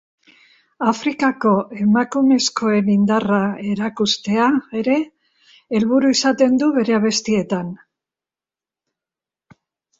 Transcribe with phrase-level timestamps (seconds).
[0.91, 1.51] Afrikako
[1.83, 3.41] emakumezkoen indarra
[3.73, 4.49] erakustea
[4.81, 4.97] ere
[5.79, 7.73] helburu izaten du bere abestietan.